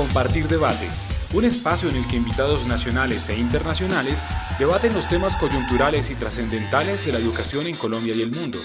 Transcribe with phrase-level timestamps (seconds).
[0.00, 0.98] Compartir Debates,
[1.34, 4.18] un espacio en el que invitados nacionales e internacionales
[4.58, 8.58] debaten los temas coyunturales y trascendentales de la educación en Colombia y el mundo.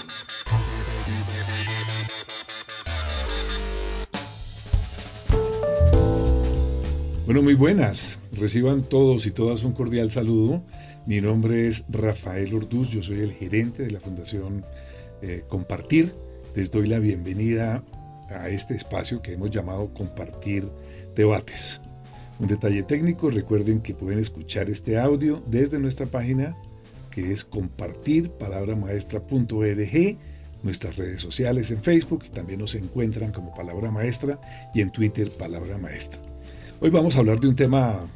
[7.26, 8.18] Bueno, muy buenas.
[8.32, 10.64] Reciban todos y todas un cordial saludo.
[11.04, 14.64] Mi nombre es Rafael Orduz, yo soy el gerente de la Fundación
[15.20, 16.14] eh, Compartir.
[16.54, 17.84] Les doy la bienvenida
[18.30, 20.64] a este espacio que hemos llamado Compartir
[21.16, 21.80] Debates.
[22.38, 26.54] Un detalle técnico, recuerden que pueden escuchar este audio desde nuestra página
[27.10, 30.18] que es compartirpalabramaestra.org,
[30.62, 34.38] nuestras redes sociales en Facebook y también nos encuentran como Palabra Maestra
[34.74, 36.20] y en Twitter Palabra Maestra.
[36.80, 38.06] Hoy vamos a hablar de un tema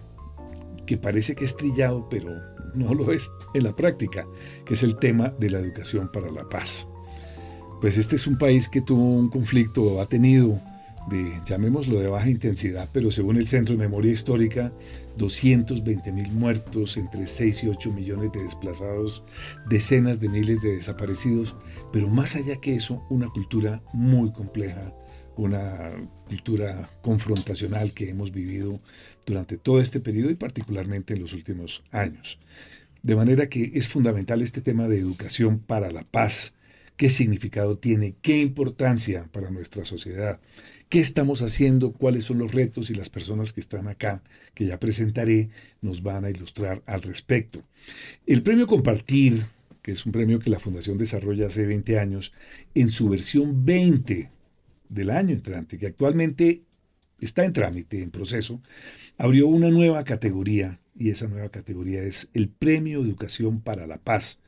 [0.85, 2.31] que parece que es trillado, pero
[2.75, 4.27] no lo es en la práctica,
[4.67, 6.87] que es el tema de la educación para la paz.
[7.81, 10.61] Pues este es un país que tuvo un conflicto, ha tenido
[11.09, 14.73] de, llamémoslo de baja intensidad, pero según el Centro de Memoria Histórica,
[15.17, 19.25] 220 mil muertos, entre 6 y 8 millones de desplazados,
[19.69, 21.57] decenas de miles de desaparecidos,
[21.93, 24.95] pero más allá que eso, una cultura muy compleja,
[25.37, 25.91] una
[26.27, 28.81] cultura confrontacional que hemos vivido
[29.27, 32.39] durante todo este periodo y particularmente en los últimos años.
[33.03, 36.55] De manera que es fundamental este tema de educación para la paz,
[36.97, 40.39] qué significado tiene, qué importancia para nuestra sociedad,
[40.91, 44.23] qué estamos haciendo, cuáles son los retos y las personas que están acá,
[44.55, 45.49] que ya presentaré,
[45.81, 47.63] nos van a ilustrar al respecto.
[48.27, 49.45] El premio Compartir,
[49.83, 52.33] que es un premio que la Fundación desarrolla hace 20 años,
[52.75, 54.31] en su versión 20
[54.89, 56.63] del año entrante, que actualmente
[57.21, 58.61] está en trámite, en proceso,
[59.17, 64.41] abrió una nueva categoría y esa nueva categoría es el Premio Educación para la Paz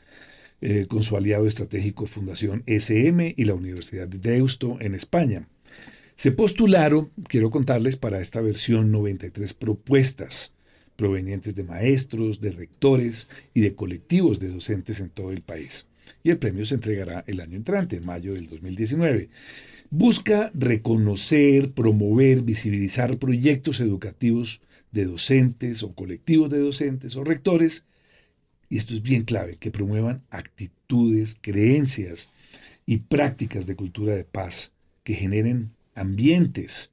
[0.60, 5.46] eh, con su aliado estratégico Fundación SM y la Universidad de Deusto en España.
[6.22, 10.52] Se postularon, quiero contarles, para esta versión 93 propuestas
[10.94, 15.86] provenientes de maestros, de rectores y de colectivos de docentes en todo el país.
[16.22, 19.30] Y el premio se entregará el año entrante, en mayo del 2019.
[19.90, 24.60] Busca reconocer, promover, visibilizar proyectos educativos
[24.92, 27.84] de docentes o colectivos de docentes o rectores
[28.70, 32.30] y esto es bien clave, que promuevan actitudes, creencias
[32.86, 34.70] y prácticas de cultura de paz
[35.02, 36.90] que generen ambientes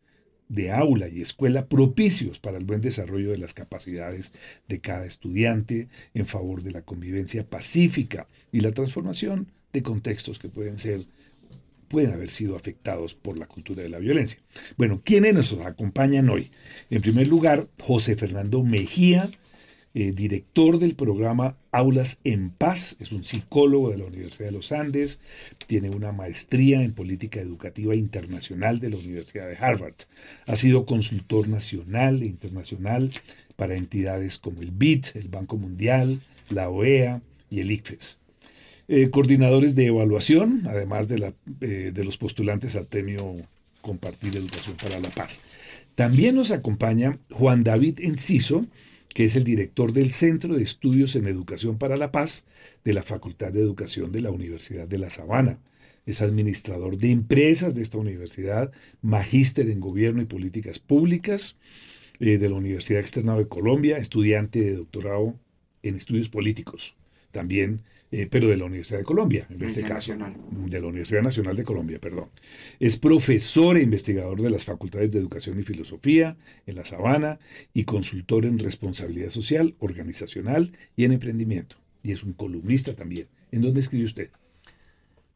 [0.50, 4.34] de aula y escuela propicios para el buen desarrollo de las capacidades
[4.68, 10.50] de cada estudiante en favor de la convivencia pacífica y la transformación de contextos que
[10.50, 11.02] pueden ser
[11.88, 14.40] pueden haber sido afectados por la cultura de la violencia.
[14.78, 16.52] Bueno, ¿quiénes nos acompañan hoy?
[16.90, 19.30] En primer lugar, José Fernando Mejía,
[19.96, 24.72] eh, director del programa Aulas en Paz, es un psicólogo de la Universidad de los
[24.72, 25.20] Andes,
[25.68, 29.96] tiene una maestría en política educativa internacional de la Universidad de Harvard.
[30.46, 33.12] Ha sido consultor nacional e internacional
[33.56, 38.20] para entidades como el BID, el Banco Mundial, la OEA y el ICFES.
[38.88, 43.36] Eh, coordinadores de evaluación, además de, eh, de los postulantes al premio
[43.82, 45.42] Compartir Educación para la Paz.
[45.96, 48.66] También nos acompaña Juan David Enciso,
[49.14, 52.46] que es el director del Centro de Estudios en Educación para la Paz
[52.84, 55.60] de la Facultad de Educación de la Universidad de La Sabana.
[56.06, 58.72] Es administrador de empresas de esta universidad,
[59.02, 61.56] magíster en Gobierno y Políticas Públicas
[62.20, 65.36] eh, de la Universidad Externa de Colombia, estudiante de doctorado
[65.84, 66.96] en Estudios Políticos.
[67.32, 67.82] También
[68.12, 70.16] eh, pero de la Universidad de Colombia, en este caso.
[70.16, 72.30] De la Universidad Nacional de Colombia, perdón.
[72.80, 77.40] Es profesor e investigador de las Facultades de Educación y Filosofía en La Sabana
[77.74, 81.76] y consultor en responsabilidad social, organizacional y en emprendimiento.
[82.02, 83.28] Y es un columnista también.
[83.52, 84.30] ¿En dónde escribe usted?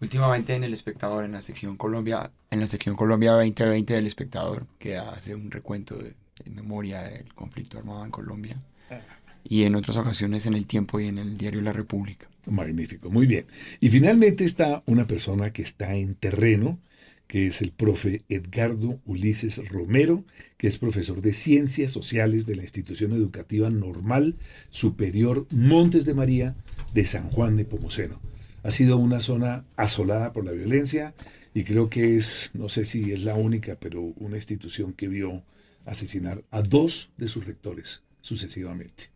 [0.02, 4.68] Últimamente en El Espectador, en la sección Colombia, en la sección Colombia 2020 del Espectador,
[4.80, 8.58] que hace un recuento de, de memoria del conflicto armado en Colombia.
[8.90, 9.00] Ah.
[9.44, 12.30] Y en otras ocasiones en El Tiempo y en el diario La República.
[12.46, 13.46] Magnífico, muy bien.
[13.80, 16.80] Y finalmente está una persona que está en terreno,
[17.28, 20.26] que es el profe Edgardo Ulises Romero,
[20.58, 24.36] que es profesor de Ciencias Sociales de la Institución Educativa Normal
[24.70, 26.56] Superior Montes de María
[26.94, 28.22] de San Juan de Pomoceno.
[28.64, 31.14] Ha sido una zona asolada por la violencia
[31.54, 35.44] y creo que es, no sé si es la única, pero una institución que vio
[35.86, 39.13] asesinar a dos de sus rectores sucesivamente.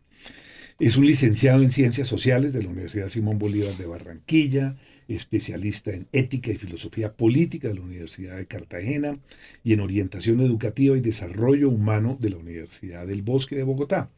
[0.78, 4.76] Es un licenciado en Ciencias Sociales de la Universidad Simón Bolívar de Barranquilla,
[5.08, 9.18] especialista en Ética y Filosofía Política de la Universidad de Cartagena
[9.64, 14.08] y en Orientación Educativa y Desarrollo Humano de la Universidad del Bosque de Bogotá.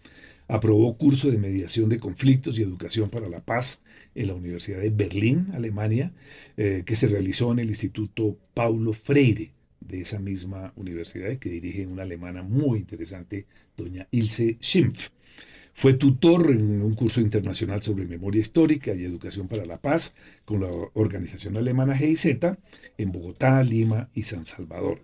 [0.48, 3.80] Aprobó curso de mediación de conflictos y educación para la paz
[4.14, 6.12] en la Universidad de Berlín, Alemania,
[6.58, 11.86] eh, que se realizó en el Instituto Paulo Freire de esa misma universidad que dirige
[11.86, 13.46] una alemana muy interesante,
[13.78, 15.08] doña Ilse Schimpf.
[15.72, 20.14] Fue tutor en un curso internacional sobre memoria histórica y educación para la paz
[20.44, 22.26] con la organización alemana GIZ
[22.98, 25.00] en Bogotá, Lima y San Salvador.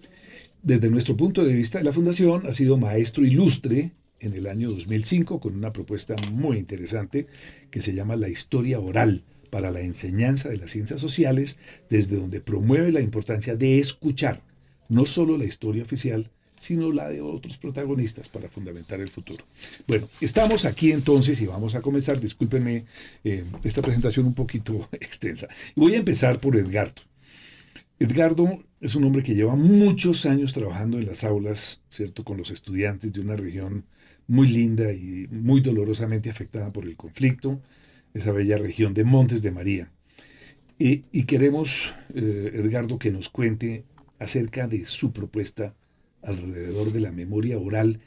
[0.63, 4.71] Desde nuestro punto de vista de la Fundación, ha sido maestro ilustre en el año
[4.71, 7.27] 2005 con una propuesta muy interesante
[7.71, 11.59] que se llama la historia oral para la enseñanza de las ciencias sociales,
[11.89, 14.43] desde donde promueve la importancia de escuchar
[14.89, 19.45] no solo la historia oficial, sino la de otros protagonistas para fundamentar el futuro.
[19.87, 22.85] Bueno, estamos aquí entonces y vamos a comenzar, discúlpenme
[23.25, 25.49] eh, esta presentación un poquito extensa.
[25.75, 27.03] Voy a empezar por Edgardo.
[27.99, 32.51] Edgardo es un hombre que lleva muchos años trabajando en las aulas, ¿cierto?, con los
[32.51, 33.87] estudiantes de una región
[34.27, 37.63] muy linda y muy dolorosamente afectada por el conflicto,
[38.13, 39.93] esa bella región de Montes de María.
[40.79, 43.85] Y, queremos, eh, Edgardo, que nos cuente
[44.19, 45.75] acerca de su propuesta
[46.27, 48.01] alrededor de la memoria oral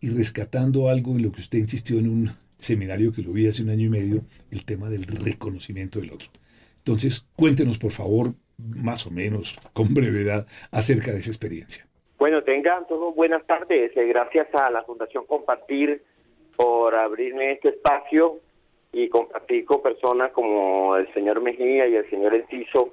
[0.00, 3.62] y rescatando algo en lo que usted insistió en un seminario que lo vi hace
[3.62, 6.28] un año y medio, el tema del reconocimiento del otro.
[6.78, 11.86] Entonces, cuéntenos, por favor, más o menos, con brevedad, acerca de esa experiencia.
[12.18, 13.96] Bueno, tengan todos buenas tardes.
[13.96, 16.02] Eh, gracias a la Fundación Compartir
[16.56, 18.38] por abrirme este espacio
[18.92, 22.92] y compartir con personas como el señor Mejía y el señor Enciso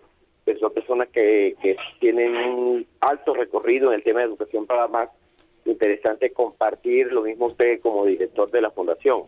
[0.59, 5.09] son personas que, que tienen un alto recorrido en el tema de educación para más.
[5.65, 9.23] Interesante compartir lo mismo usted como director de la fundación.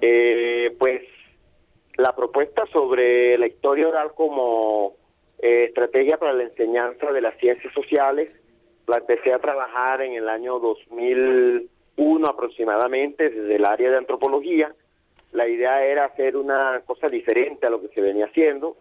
[0.00, 1.02] Eh, pues
[1.96, 4.94] la propuesta sobre la historia oral como
[5.38, 8.30] eh, estrategia para la enseñanza de las ciencias sociales
[8.86, 14.74] la empecé a trabajar en el año 2001 aproximadamente desde el área de antropología.
[15.32, 18.76] La idea era hacer una cosa diferente a lo que se venía haciendo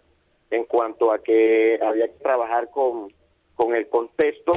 [0.54, 3.12] en cuanto a que había que trabajar con,
[3.56, 4.54] con el contexto.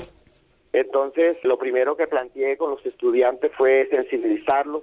[0.75, 4.83] Entonces, lo primero que planteé con los estudiantes fue sensibilizarlos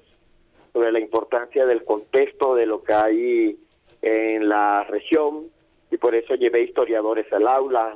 [0.73, 3.59] sobre la importancia del contexto de lo que hay
[4.01, 5.51] en la región
[5.91, 7.95] y por eso llevé historiadores al aula,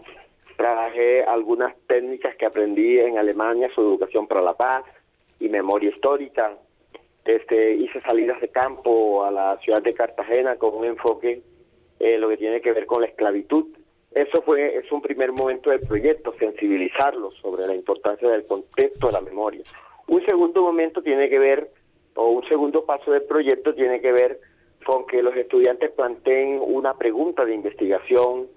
[0.56, 4.84] trabajé algunas técnicas que aprendí en Alemania sobre educación para la paz
[5.40, 6.56] y memoria histórica.
[7.26, 11.42] Este, hice salidas de campo a la ciudad de Cartagena con un enfoque
[12.00, 13.66] eh, lo que tiene que ver con la esclavitud.
[14.12, 19.14] Eso fue es un primer momento del proyecto, sensibilizarlos sobre la importancia del contexto de
[19.14, 19.64] la memoria.
[20.08, 21.70] Un segundo momento tiene que ver,
[22.16, 24.40] o un segundo paso del proyecto tiene que ver
[24.86, 28.48] con que los estudiantes planteen una pregunta de investigación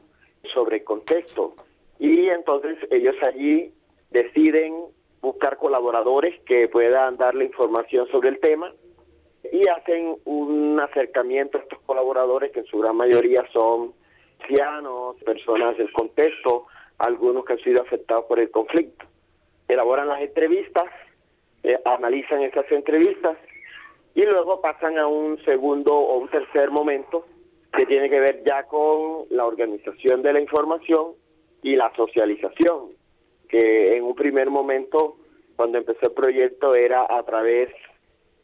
[0.55, 1.55] sobre el contexto.
[1.99, 3.73] Y entonces ellos allí
[4.11, 4.75] deciden
[5.21, 8.73] buscar colaboradores que puedan darle información sobre el tema
[9.53, 13.93] y hacen un acercamiento a estos colaboradores que en su gran mayoría son
[14.41, 16.67] ancianos, personas del contexto,
[16.99, 19.07] algunos que han sido afectados por el conflicto.
[19.69, 20.85] Elaboran las entrevistas,
[21.63, 23.37] eh, analizan esas entrevistas
[24.15, 27.27] y luego pasan a un segundo o un tercer momento
[27.73, 31.13] que tiene que ver ya con la organización de la información
[31.63, 32.91] y la socialización,
[33.49, 35.17] que en un primer momento,
[35.57, 37.69] cuando empezó el proyecto, era a través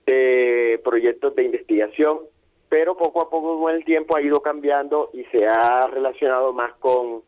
[0.07, 2.21] de proyectos de investigación,
[2.69, 6.75] pero poco a poco con el tiempo ha ido cambiando y se ha relacionado más
[6.75, 7.23] con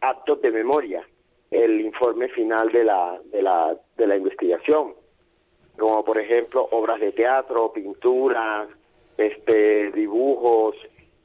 [0.00, 1.06] actos de memoria,
[1.50, 4.94] el informe final de la, de la, de la investigación,
[5.78, 8.68] como por ejemplo obras de teatro, pinturas,
[9.16, 10.76] este, dibujos,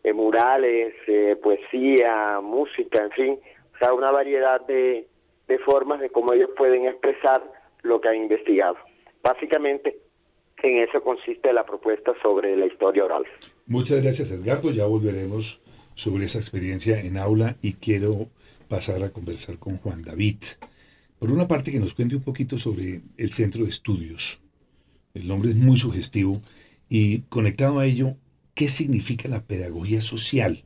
[0.04, 3.40] eh, murales, eh, poesía, música, en fin,
[3.74, 5.08] o sea, una variedad de,
[5.48, 7.42] de formas de cómo ellos pueden expresar
[7.82, 8.78] lo que han investigado.
[9.22, 9.98] Básicamente,
[10.64, 13.24] en eso consiste la propuesta sobre la historia oral.
[13.66, 15.62] Muchas gracias Edgardo, ya volveremos
[15.96, 18.30] sobre esa experiencia en aula y quiero
[18.68, 20.38] pasar a conversar con Juan David.
[21.20, 24.42] Por una parte que nos cuente un poquito sobre el centro de estudios.
[25.14, 26.42] El nombre es muy sugestivo
[26.88, 28.16] y conectado a ello,
[28.54, 30.64] ¿qué significa la pedagogía social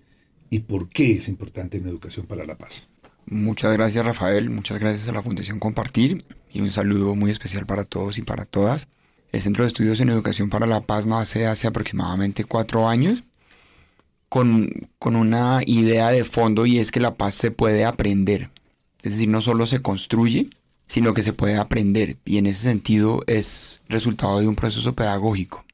[0.49, 2.87] y por qué es importante en Educación para la Paz?
[3.25, 7.85] Muchas gracias Rafael, muchas gracias a la Fundación Compartir y un saludo muy especial para
[7.85, 8.87] todos y para todas.
[9.33, 13.23] El Centro de Estudios en Educación para la Paz nace hace aproximadamente cuatro años
[14.29, 18.51] con, con una idea de fondo y es que la paz se puede aprender.
[19.01, 20.51] Es decir, no solo se construye,
[20.85, 22.17] sino que se puede aprender.
[22.25, 25.65] Y en ese sentido es resultado de un proceso pedagógico.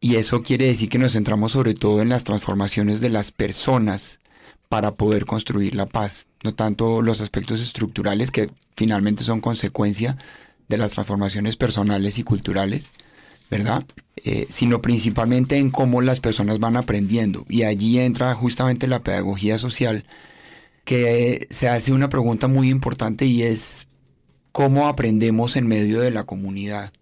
[0.00, 4.18] Y eso quiere decir que nos centramos sobre todo en las transformaciones de las personas
[4.68, 10.18] para poder construir la paz, no tanto los aspectos estructurales que finalmente son consecuencia
[10.68, 12.90] de las transformaciones personales y culturales,
[13.50, 13.86] ¿verdad?
[14.16, 17.44] Eh, sino principalmente en cómo las personas van aprendiendo.
[17.48, 20.04] Y allí entra justamente la pedagogía social,
[20.84, 23.88] que se hace una pregunta muy importante y es
[24.52, 26.92] cómo aprendemos en medio de la comunidad.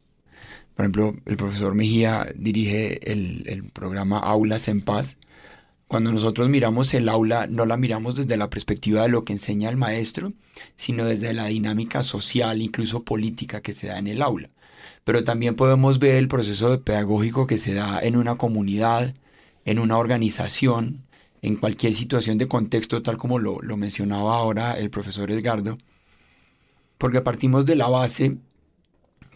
[0.75, 5.17] Por ejemplo, el profesor Mejía dirige el, el programa Aulas en Paz.
[5.89, 9.69] Cuando nosotros miramos el aula, no la miramos desde la perspectiva de lo que enseña
[9.69, 10.33] el maestro,
[10.75, 14.49] sino desde la dinámica social, incluso política que se da en el aula.
[15.05, 19.15] Pero también podemos ver el proceso pedagógico que se da en una comunidad,
[19.65, 21.07] en una organización,
[21.43, 25.79] en cualquier situación de contexto, tal como lo, mencionaba ahora el profesor Edgardo,
[26.99, 28.39] porque partimos de la base,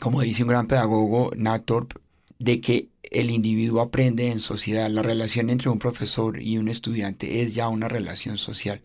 [0.00, 1.92] como dice un gran pedagogo, Natorp,
[2.40, 4.88] de que el individuo aprende en sociedad.
[4.88, 8.80] La relación entre un profesor y un estudiante es ya una relación social.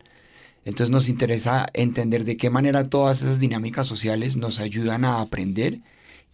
[0.65, 5.79] Entonces nos interesa entender de qué manera todas esas dinámicas sociales nos ayudan a aprender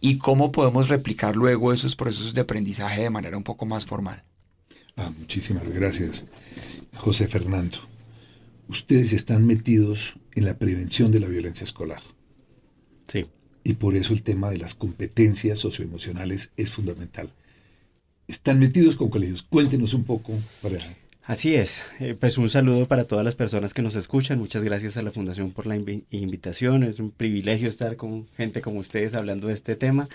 [0.00, 4.22] y cómo podemos replicar luego esos procesos de aprendizaje de manera un poco más formal.
[4.96, 6.24] Ah, muchísimas gracias.
[6.96, 7.78] José Fernando,
[8.68, 12.00] ustedes están metidos en la prevención de la violencia escolar.
[13.06, 13.26] Sí.
[13.64, 17.30] Y por eso el tema de las competencias socioemocionales es fundamental.
[18.26, 19.42] Están metidos con colegios.
[19.42, 20.32] Cuéntenos un poco.
[21.24, 21.84] Así es.
[22.00, 24.38] Eh, pues un saludo para todas las personas que nos escuchan.
[24.38, 26.82] Muchas gracias a la Fundación por la invitación.
[26.82, 30.08] Es un privilegio estar con gente como ustedes hablando de este tema.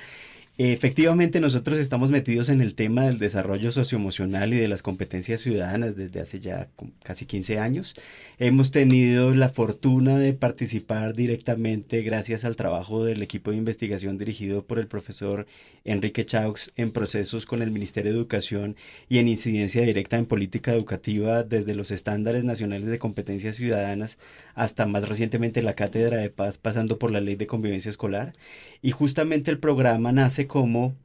[0.59, 5.95] Efectivamente, nosotros estamos metidos en el tema del desarrollo socioemocional y de las competencias ciudadanas
[5.95, 6.67] desde hace ya
[7.03, 7.93] casi 15 años.
[8.39, 14.65] Hemos tenido la fortuna de participar directamente gracias al trabajo del equipo de investigación dirigido
[14.65, 15.45] por el profesor
[15.85, 18.75] Enrique Chaux en procesos con el Ministerio de Educación
[19.07, 24.17] y en incidencia directa en política educativa desde los estándares nacionales de competencias ciudadanas
[24.55, 28.33] hasta más recientemente la Cátedra de Paz pasando por la Ley de Convivencia Escolar.
[28.81, 30.95] Y justamente el programa nace como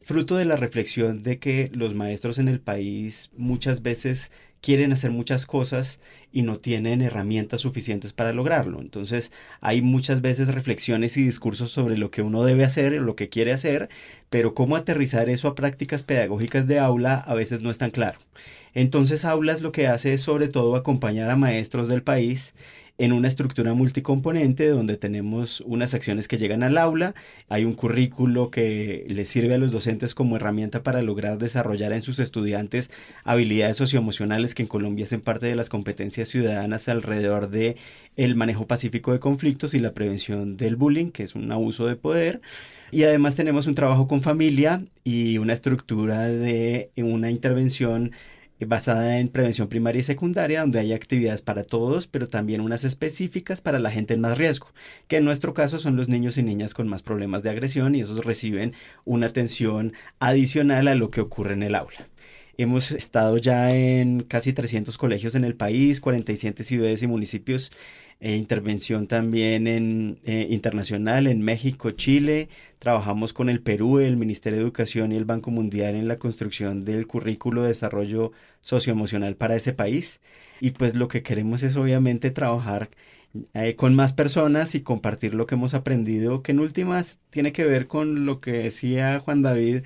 [0.00, 5.10] fruto de la reflexión de que los maestros en el país muchas veces quieren hacer
[5.10, 6.00] muchas cosas
[6.32, 8.80] y no tienen herramientas suficientes para lograrlo.
[8.80, 13.28] Entonces hay muchas veces reflexiones y discursos sobre lo que uno debe hacer, lo que
[13.28, 13.88] quiere hacer,
[14.30, 18.18] pero cómo aterrizar eso a prácticas pedagógicas de aula a veces no es tan claro.
[18.74, 22.54] Entonces Aulas lo que hace es sobre todo acompañar a maestros del país
[22.98, 27.14] en una estructura multicomponente donde tenemos unas acciones que llegan al aula,
[27.48, 32.02] hay un currículo que les sirve a los docentes como herramienta para lograr desarrollar en
[32.02, 32.90] sus estudiantes
[33.24, 37.76] habilidades socioemocionales que en Colombia hacen parte de las competencias ciudadanas alrededor de
[38.16, 41.96] el manejo pacífico de conflictos y la prevención del bullying, que es un abuso de
[41.96, 42.40] poder.
[42.92, 48.12] Y además tenemos un trabajo con familia y una estructura de una intervención
[48.64, 53.60] basada en prevención primaria y secundaria, donde hay actividades para todos, pero también unas específicas
[53.60, 54.68] para la gente en más riesgo,
[55.08, 58.00] que en nuestro caso son los niños y niñas con más problemas de agresión y
[58.00, 58.72] esos reciben
[59.04, 62.08] una atención adicional a lo que ocurre en el aula.
[62.58, 67.70] Hemos estado ya en casi 300 colegios en el país, 47 ciudades y municipios
[68.20, 72.48] e intervención también en, eh, internacional en México, Chile.
[72.78, 76.84] Trabajamos con el Perú, el Ministerio de Educación y el Banco Mundial en la construcción
[76.84, 78.32] del currículo de desarrollo
[78.62, 80.20] socioemocional para ese país.
[80.60, 82.90] Y pues lo que queremos es obviamente trabajar
[83.54, 87.64] eh, con más personas y compartir lo que hemos aprendido, que en últimas tiene que
[87.64, 89.82] ver con lo que decía Juan David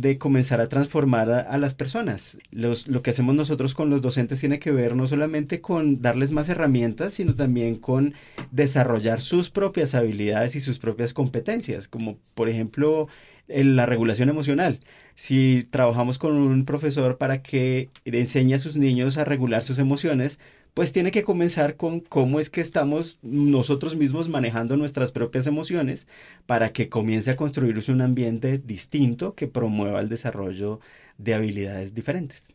[0.00, 2.38] de comenzar a transformar a, las personas.
[2.50, 6.48] lo que hacemos nosotros con los docentes tiene que ver no solamente con darles más
[6.48, 8.14] herramientas, sino también con
[8.52, 13.08] desarrollar sus propias habilidades y sus propias competencias, como por ejemplo
[13.48, 14.80] la regulación emocional.
[15.18, 20.38] Si trabajamos con un profesor para que enseñe a sus niños a regular sus emociones,
[20.74, 26.06] pues tiene que comenzar con cómo es que estamos nosotros mismos manejando nuestras propias emociones
[26.46, 30.78] para que comience a construirse un ambiente distinto que promueva el desarrollo
[31.18, 32.52] de habilidades diferentes.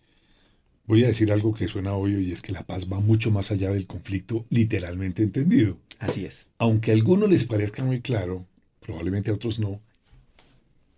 [0.85, 3.51] Voy a decir algo que suena obvio y es que la paz va mucho más
[3.51, 5.77] allá del conflicto literalmente entendido.
[5.99, 6.47] Así es.
[6.59, 8.47] Aunque a algunos les parezca muy claro,
[8.79, 9.81] probablemente a otros no,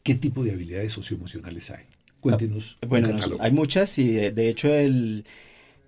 [0.05, 1.83] ¿qué tipo de habilidades socioemocionales hay?
[2.21, 2.77] Cuéntenos.
[2.87, 3.09] bueno,
[3.39, 5.25] hay muchas y de hecho el,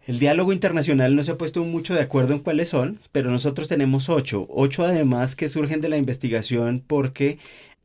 [0.05, 3.67] el diálogo internacional no se ha puesto mucho de acuerdo en cuáles son, pero nosotros
[3.67, 4.47] tenemos ocho.
[4.49, 7.37] Ocho además que surgen de la investigación porque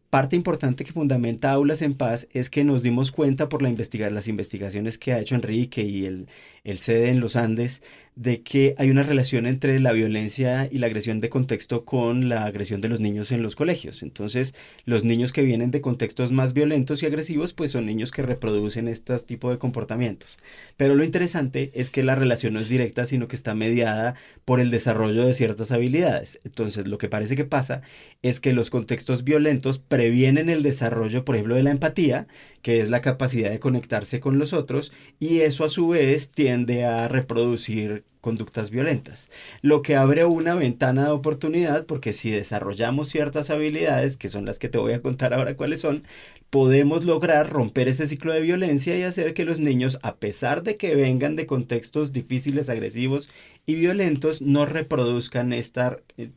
[0.08, 4.28] parte importante que fundamenta Aulas en Paz es que nos dimos cuenta por la las
[4.28, 6.28] investigaciones que ha hecho Enrique y el,
[6.64, 7.82] el CEDE en los Andes
[8.14, 12.44] de que hay una relación entre la violencia y la agresión de contexto con la
[12.44, 14.02] agresión de los niños en los colegios.
[14.02, 14.54] Entonces,
[14.84, 18.86] los niños que vienen de contextos más violentos y agresivos, pues son niños que reproducen
[18.86, 20.38] este tipo de comportamientos.
[20.76, 24.14] Pero lo interesante es que la relación no es directa, sino que está mediada
[24.44, 26.38] por el desarrollo de ciertas habilidades.
[26.44, 27.80] Entonces, lo que parece que pasa
[28.20, 32.26] es que los contextos violentos previenen el desarrollo, por ejemplo, de la empatía,
[32.62, 36.84] que es la capacidad de conectarse con los otros, y eso a su vez tiende
[36.84, 39.30] a reproducir conductas violentas,
[39.62, 44.60] lo que abre una ventana de oportunidad porque si desarrollamos ciertas habilidades, que son las
[44.60, 46.04] que te voy a contar ahora cuáles son,
[46.48, 50.76] podemos lograr romper ese ciclo de violencia y hacer que los niños, a pesar de
[50.76, 53.28] que vengan de contextos difíciles, agresivos
[53.66, 55.82] y violentos, no reproduzcan este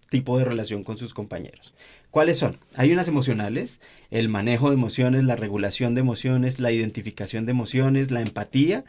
[0.10, 1.76] tipo de relación con sus compañeros.
[2.16, 2.60] ¿Cuáles son?
[2.78, 8.10] Hay unas emocionales, el manejo de emociones, la regulación de emociones, la identificación de emociones,
[8.10, 8.86] la empatía,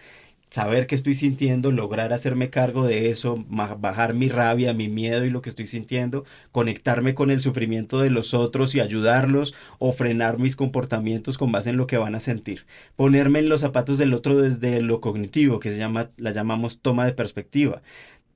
[0.49, 5.31] saber qué estoy sintiendo, lograr hacerme cargo de eso, bajar mi rabia, mi miedo y
[5.31, 10.39] lo que estoy sintiendo, conectarme con el sufrimiento de los otros y ayudarlos o frenar
[10.39, 12.65] mis comportamientos con base en lo que van a sentir.
[12.95, 17.05] Ponerme en los zapatos del otro desde lo cognitivo, que se llama, la llamamos toma
[17.05, 17.83] de perspectiva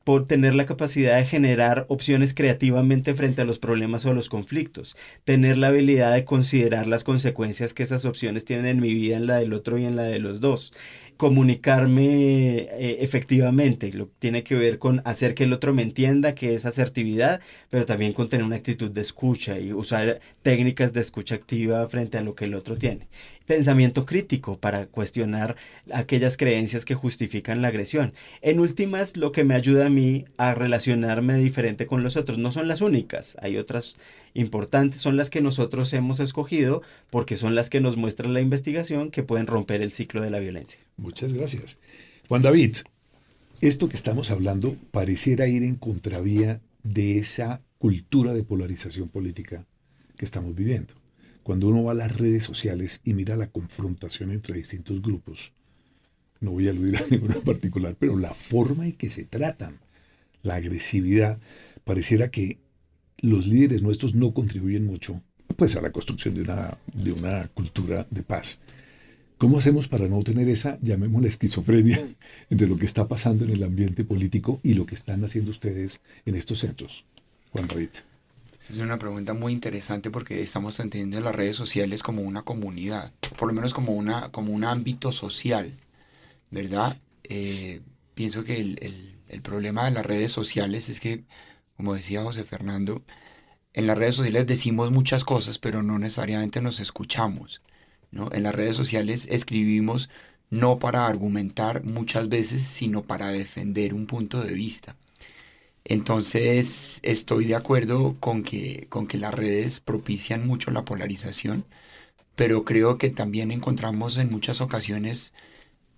[0.05, 4.97] por tener la capacidad de generar opciones creativamente frente a los problemas o los conflictos,
[5.25, 9.27] tener la habilidad de considerar las consecuencias que esas opciones tienen en mi vida, en
[9.27, 10.73] la del otro y en la de los dos,
[11.17, 16.55] comunicarme eh, efectivamente, lo tiene que ver con hacer que el otro me entienda, que
[16.55, 21.35] es asertividad, pero también con tener una actitud de escucha y usar técnicas de escucha
[21.35, 23.09] activa frente a lo que el otro tiene.
[23.51, 25.57] Pensamiento crítico para cuestionar
[25.93, 28.13] aquellas creencias que justifican la agresión.
[28.43, 32.39] En últimas, lo que me ayuda a mí a relacionarme diferente con los otros.
[32.39, 33.97] No son las únicas, hay otras
[34.35, 39.11] importantes son las que nosotros hemos escogido porque son las que nos muestra la investigación
[39.11, 40.79] que pueden romper el ciclo de la violencia.
[40.97, 41.79] Muchas gracias.
[42.29, 42.77] Juan David,
[43.61, 49.67] esto que estamos hablando pareciera ir en contravía de esa cultura de polarización política
[50.17, 50.95] que estamos viviendo.
[51.43, 55.53] Cuando uno va a las redes sociales y mira la confrontación entre distintos grupos,
[56.41, 59.81] no voy a aludir a ninguna en particular, pero la forma en que se tratan,
[60.43, 61.41] la agresividad,
[61.85, 62.59] pareciera que
[63.19, 65.23] los líderes nuestros no contribuyen mucho
[65.57, 68.61] pues, a la construcción de una, de una cultura de paz.
[69.37, 71.99] ¿Cómo hacemos para no tener esa, llamémosla esquizofrenia,
[72.51, 76.03] entre lo que está pasando en el ambiente político y lo que están haciendo ustedes
[76.27, 77.05] en estos centros?
[77.53, 77.67] Juan.
[78.71, 83.49] Es una pregunta muy interesante porque estamos entendiendo las redes sociales como una comunidad, por
[83.49, 85.77] lo menos como, una, como un ámbito social,
[86.51, 86.97] ¿verdad?
[87.25, 87.83] Eh,
[88.15, 91.25] pienso que el, el, el problema de las redes sociales es que
[91.81, 93.03] como decía José Fernando,
[93.73, 97.63] en las redes sociales decimos muchas cosas, pero no necesariamente nos escuchamos.
[98.11, 98.29] ¿no?
[98.33, 100.11] En las redes sociales escribimos
[100.51, 104.95] no para argumentar muchas veces, sino para defender un punto de vista.
[105.85, 111.65] Entonces estoy de acuerdo con que, con que las redes propician mucho la polarización,
[112.37, 115.33] pero creo que también encontramos en muchas ocasiones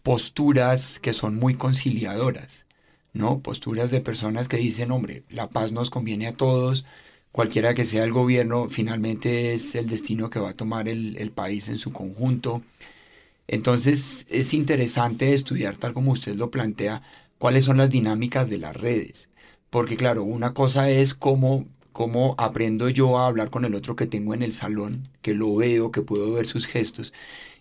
[0.03, 2.67] posturas que son muy conciliadoras.
[3.13, 3.41] ¿no?
[3.41, 6.87] Posturas de personas que dicen, hombre, la paz nos conviene a todos,
[7.33, 11.31] cualquiera que sea el gobierno, finalmente es el destino que va a tomar el, el
[11.33, 12.63] país en su conjunto.
[13.49, 17.03] Entonces es interesante estudiar, tal como usted lo plantea,
[17.39, 19.29] cuáles son las dinámicas de las redes.
[19.73, 24.07] Porque claro, una cosa es cómo, cómo aprendo yo a hablar con el otro que
[24.07, 27.15] tengo en el salón, que lo veo, que puedo ver sus gestos.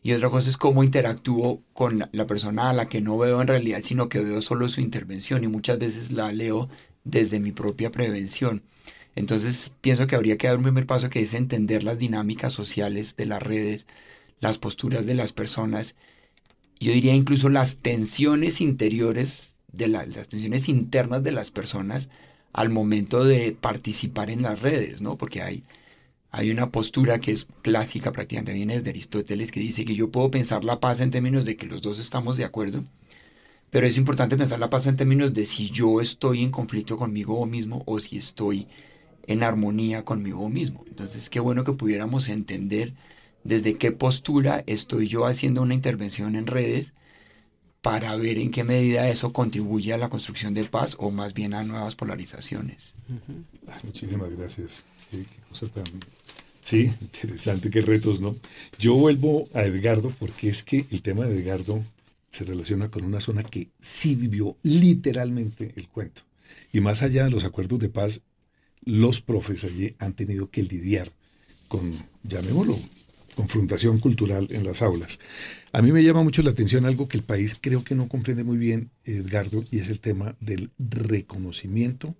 [0.03, 3.47] Y otra cosa es cómo interactúo con la, persona a la que no veo en
[3.47, 6.67] realidad, sino que veo solo su intervención y muchas veces la leo
[7.05, 8.61] desde mi propia prevención.
[9.15, 13.15] Entonces pienso que habría que dar un primer paso que es entender las dinámicas sociales
[13.15, 13.87] de las redes,
[14.41, 15.95] las posturas de las personas,
[16.77, 22.09] yo diría incluso las tensiones interiores, de las tensiones internas de las personas
[22.53, 25.17] al momento de participar en las redes, ¿no?
[25.17, 25.63] Porque hay
[26.31, 30.31] hay una postura que es clásica, prácticamente viene desde Aristóteles, que dice que yo puedo
[30.31, 32.85] pensar la paz en términos de que los dos estamos de acuerdo,
[33.69, 37.45] pero es importante pensar la paz en términos de si yo estoy en conflicto conmigo
[37.45, 38.67] mismo o si estoy
[39.27, 40.83] en armonía conmigo mismo.
[40.87, 42.93] Entonces, qué bueno que pudiéramos entender
[43.43, 46.93] desde qué postura estoy yo haciendo una intervención en redes
[47.81, 51.53] para ver en qué medida eso contribuye a la construcción de paz o más bien
[51.53, 52.93] a nuevas polarizaciones.
[53.83, 54.83] Muchísimas gracias.
[56.63, 58.35] Sí, interesante, qué retos, ¿no?
[58.77, 61.83] Yo vuelvo a Edgardo porque es que el tema de Edgardo
[62.29, 66.21] se relaciona con una zona que sí vivió literalmente el cuento.
[66.71, 68.23] Y más allá de los acuerdos de paz,
[68.83, 71.11] los profes allí han tenido que lidiar
[71.67, 72.77] con, llamémoslo,
[73.35, 75.19] confrontación cultural en las aulas.
[75.71, 78.43] A mí me llama mucho la atención algo que el país creo que no comprende
[78.43, 82.15] muy bien, Edgardo, y es el tema del reconocimiento,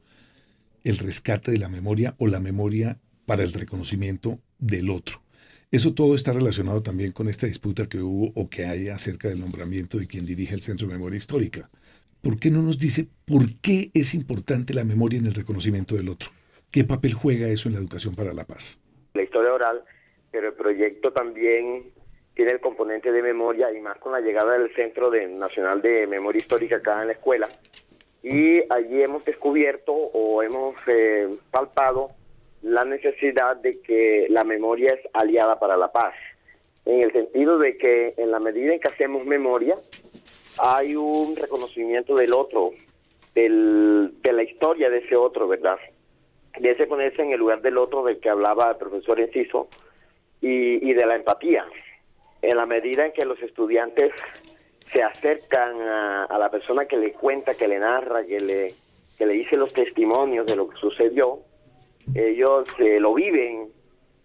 [0.84, 5.21] el rescate de la memoria o la memoria para el reconocimiento del otro.
[5.71, 9.39] Eso todo está relacionado también con esta disputa que hubo o que hay acerca del
[9.39, 11.69] nombramiento de quien dirige el Centro de Memoria Histórica.
[12.21, 16.10] ¿Por qué no nos dice por qué es importante la memoria en el reconocimiento del
[16.10, 16.30] otro?
[16.71, 18.80] ¿Qué papel juega eso en la educación para la paz?
[19.13, 19.82] La historia oral,
[20.32, 21.91] pero el proyecto también
[22.34, 26.08] tiene el componente de memoria y más con la llegada del Centro de, Nacional de
[26.08, 27.50] Memoria Histórica acá en la escuela,
[28.24, 32.12] y allí hemos descubierto o hemos eh, palpado
[32.62, 36.13] la necesidad de que la memoria es aliada para la paz,
[36.86, 39.76] en el sentido de que en la medida en que hacemos memoria,
[40.60, 42.72] hay un reconocimiento del otro,
[43.34, 45.78] del, de la historia de ese otro, ¿verdad?
[46.60, 49.67] De ese ponerse en el lugar del otro del que hablaba el profesor Enciso
[50.41, 51.65] y, y de la empatía.
[52.41, 54.12] En la medida en que los estudiantes
[54.91, 58.73] se acercan a, la persona que le cuenta, que le narra, que le,
[59.17, 61.39] que le dice los testimonios de lo que sucedió,
[62.13, 63.69] ellos eh, lo viven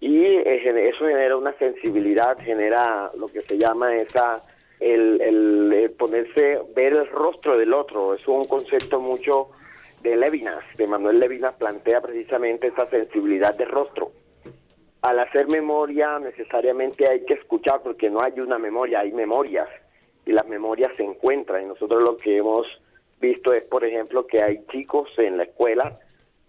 [0.01, 4.43] y eh, eso genera una sensibilidad, genera lo que se llama esa
[4.81, 8.15] el, el, ponerse, ver el rostro del otro.
[8.15, 9.51] Es un concepto mucho
[10.03, 14.11] de Levinas, de Manuel Levinas plantea precisamente esa sensibilidad de rostro.
[15.07, 19.69] Al hacer memoria necesariamente hay que escuchar porque no hay una memoria, hay memorias
[20.25, 21.63] y las memorias se encuentran.
[21.63, 22.67] Y nosotros lo que hemos
[23.21, 25.97] visto es, por ejemplo, que hay chicos en la escuela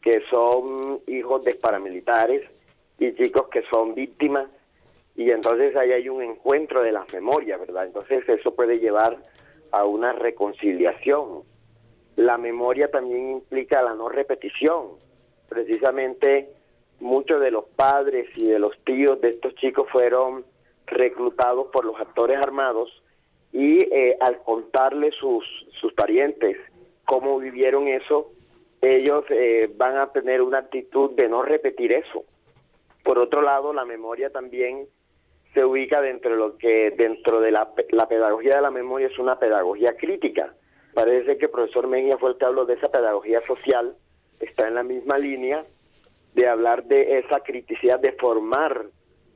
[0.01, 2.49] que son hijos de paramilitares
[2.97, 4.45] y chicos que son víctimas
[5.15, 7.85] y entonces ahí hay un encuentro de las memorias, ¿verdad?
[7.85, 9.17] Entonces eso puede llevar
[9.71, 11.43] a una reconciliación.
[12.15, 14.93] La memoria también implica la no repetición.
[15.47, 16.56] Precisamente
[16.99, 20.45] muchos de los padres y de los tíos de estos chicos fueron
[20.85, 22.89] reclutados por los actores armados
[23.51, 25.45] y eh, al contarle sus,
[25.79, 26.57] sus parientes
[27.05, 28.31] cómo vivieron eso,
[28.81, 32.25] ellos eh, van a tener una actitud de no repetir eso.
[33.03, 34.87] Por otro lado, la memoria también
[35.53, 39.17] se ubica dentro de lo que dentro de la, la pedagogía de la memoria es
[39.17, 40.53] una pedagogía crítica.
[40.93, 43.95] Parece que el profesor Mejía fue el que habló de esa pedagogía social,
[44.39, 45.65] está en la misma línea
[46.37, 48.85] de hablar de esa criticidad, de formar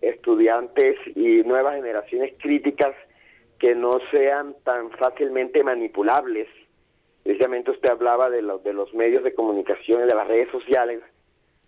[0.01, 2.95] estudiantes y nuevas generaciones críticas
[3.57, 6.47] que no sean tan fácilmente manipulables.
[7.23, 11.01] Precisamente usted hablaba de, de los medios de comunicación y de las redes sociales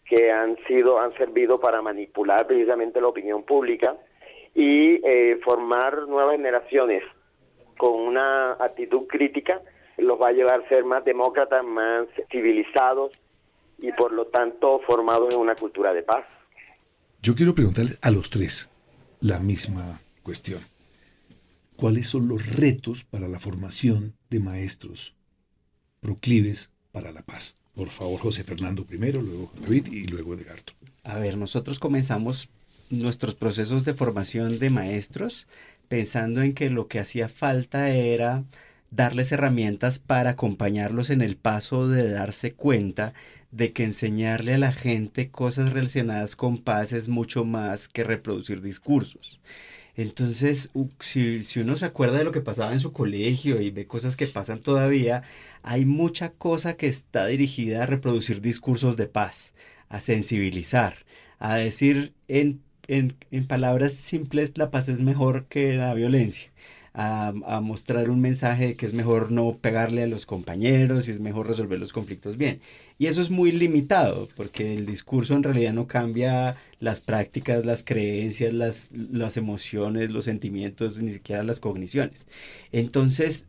[0.06, 3.96] que han sido han servido para manipular precisamente la opinión pública
[4.54, 7.04] y eh, formar nuevas generaciones
[7.78, 9.62] con una actitud crítica
[9.98, 13.12] los va a llevar a ser más demócratas, más civilizados
[13.78, 16.26] y por lo tanto formados en una cultura de paz.
[17.22, 18.70] Yo quiero preguntarles a los tres
[19.22, 20.60] la misma cuestión
[21.76, 25.16] cuáles son los retos para la formación de maestros
[26.02, 27.58] proclives para la paz.
[27.76, 30.74] Por favor, José Fernando primero, luego David y luego Edgardo.
[31.04, 32.50] A ver, nosotros comenzamos
[32.90, 35.48] nuestros procesos de formación de maestros
[35.88, 38.44] pensando en que lo que hacía falta era
[38.96, 43.14] darles herramientas para acompañarlos en el paso de darse cuenta
[43.52, 48.62] de que enseñarle a la gente cosas relacionadas con paz es mucho más que reproducir
[48.62, 49.40] discursos.
[49.96, 54.16] Entonces, si, uno se acuerda de lo que pasaba en su colegio y ve cosas
[54.16, 55.24] que pasan todavía,
[55.62, 59.54] hay mucha cosa que está dirigida a reproducir discursos de paz,
[59.90, 60.98] a sensibilizar,
[61.38, 66.52] a decir en, en, en palabras simples la paz es mejor que la violencia.
[66.94, 71.12] A, a, mostrar un mensaje de que es mejor no pegarle a los compañeros y
[71.12, 72.62] es mejor resolver los conflictos bien.
[72.98, 77.84] Y eso es muy limitado, porque el discurso en realidad no cambia las prácticas, las
[77.84, 82.28] creencias, las, las emociones, los sentimientos, ni siquiera las cogniciones.
[82.72, 83.46] Entonces,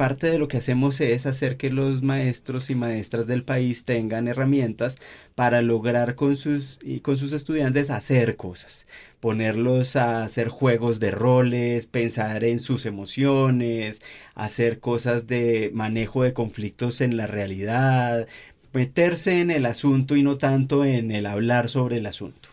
[0.00, 4.28] parte de lo que hacemos es hacer que los maestros y maestras del país tengan
[4.28, 4.98] herramientas
[5.34, 8.86] para lograr con sus, con sus estudiantes hacer cosas,
[9.20, 14.00] ponerlos a hacer juegos de roles, pensar en sus emociones,
[14.34, 18.26] hacer cosas de manejo de conflictos en la realidad,
[18.72, 22.48] meterse en el asunto y no tanto en el hablar sobre el asunto.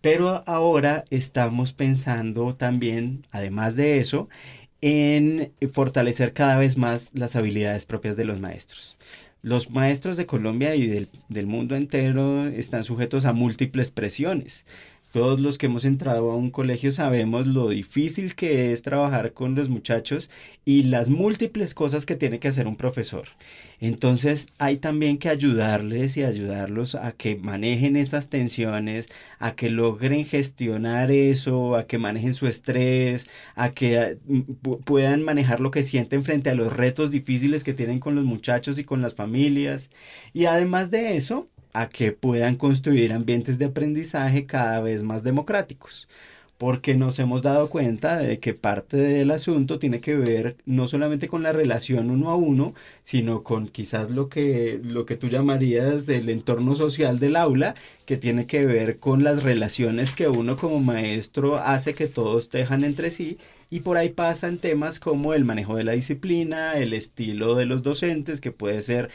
[0.00, 4.28] Pero ahora estamos pensando también, además de eso,
[4.82, 8.98] en fortalecer cada vez más las habilidades propias de los maestros.
[9.40, 10.86] Los maestros de Colombia y
[11.28, 14.66] del, mundo entero están sujetos a múltiples presiones.
[15.14, 19.54] Todos los que hemos entrado a un colegio sabemos lo difícil que es trabajar con
[19.54, 20.28] los muchachos
[20.64, 23.28] y las múltiples cosas que tiene que hacer un profesor.
[23.78, 30.24] Entonces hay también que ayudarles y ayudarlos a que manejen esas tensiones, a que logren
[30.24, 34.40] gestionar eso, a que manejen su estrés, a que mm,
[34.84, 38.80] puedan manejar lo que sienten frente a los retos difíciles que tienen con los muchachos
[38.80, 39.90] y con las familias.
[40.32, 46.08] Y además de eso, a que puedan construir ambientes de aprendizaje cada vez más democráticos.
[46.58, 51.28] porque nos hemos dado cuenta de que parte del asunto tiene que ver no solamente
[51.28, 56.08] con la relación uno a uno, sino con quizás lo que, lo que tú llamarías
[56.08, 57.74] el entorno social del aula,
[58.06, 62.84] que tiene que ver con las relaciones que uno como maestro hace que todos tejan
[62.84, 63.38] entre sí
[63.70, 67.82] y por ahí pasan temas como el manejo de la disciplina, el estilo de los
[67.82, 69.10] docentes, que puede ser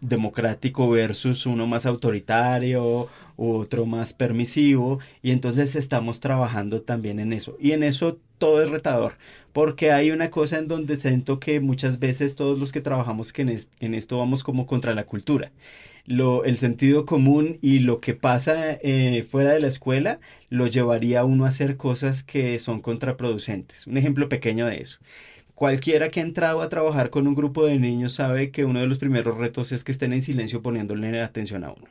[0.00, 7.56] democrático versus uno más autoritario otro más permisivo y entonces estamos trabajando también en eso.
[7.60, 9.16] Y en eso todo es retador
[9.52, 13.42] porque hay una cosa en donde siento que muchas veces todos los que trabajamos que
[13.80, 15.52] en, esto vamos como contra la cultura.
[16.04, 21.20] Lo, el sentido común y lo que pasa eh, fuera de la escuela lo llevaría
[21.20, 23.86] a uno a hacer cosas que son contraproducentes.
[23.86, 24.98] Un ejemplo pequeño de eso
[25.58, 28.86] Cualquiera que ha entrado a trabajar con un grupo de niños sabe que uno de
[28.86, 31.88] los primeros retos es que estén en silencio poniéndole atención a uno.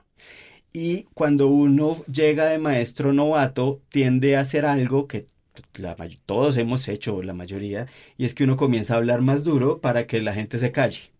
[0.72, 5.26] Y cuando uno llega de maestro novato, tiende a hacer algo que
[6.26, 10.08] todos hemos hecho, la mayoría, y es que uno comienza a hablar más duro para
[10.08, 11.12] que la gente se calle.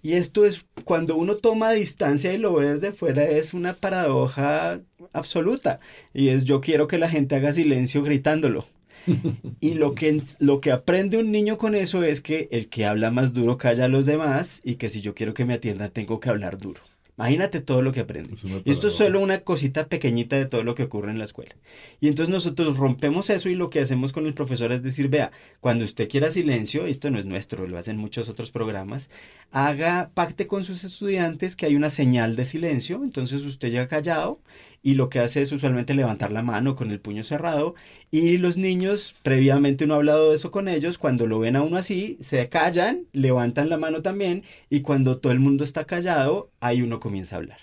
[0.00, 4.80] Y esto es, cuando uno toma distancia y lo ve desde fuera, es una paradoja
[5.12, 5.80] absoluta.
[6.14, 8.64] Y es, yo quiero que la gente haga silencio gritándolo.
[9.60, 13.10] y lo que, lo que aprende un niño con eso es que el que habla
[13.10, 16.20] más duro calla a los demás y que si yo quiero que me atiendan tengo
[16.20, 16.80] que hablar duro.
[17.20, 18.34] Imagínate todo lo que aprende.
[18.64, 21.54] Y esto es solo una cosita pequeñita de todo lo que ocurre en la escuela.
[22.00, 25.30] Y entonces nosotros rompemos eso y lo que hacemos con el profesor es decir, vea,
[25.60, 29.10] cuando usted quiera silencio, esto no es nuestro, lo hacen muchos otros programas,
[29.50, 34.40] haga pacte con sus estudiantes que hay una señal de silencio, entonces usted ya callado
[34.82, 37.74] y lo que hace es usualmente levantar la mano con el puño cerrado
[38.10, 41.62] y los niños, previamente uno ha hablado de eso con ellos, cuando lo ven a
[41.62, 46.50] uno así, se callan, levantan la mano también y cuando todo el mundo está callado,
[46.60, 47.58] ahí uno comienza a hablar.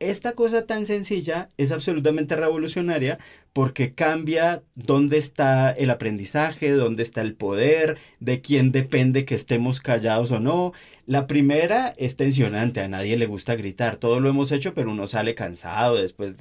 [0.00, 3.18] Esta cosa tan sencilla es absolutamente revolucionaria
[3.52, 9.80] porque cambia dónde está el aprendizaje, dónde está el poder, de quién depende que estemos
[9.80, 10.72] callados o no.
[11.06, 15.08] La primera es tensionante, a nadie le gusta gritar, todo lo hemos hecho, pero uno
[15.08, 16.36] sale cansado, después